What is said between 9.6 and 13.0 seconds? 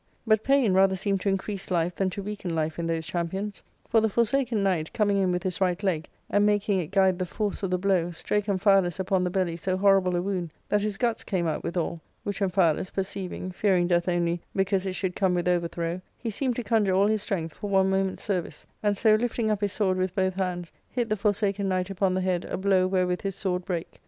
horrible a wound that his guts came out withal; which Amphialus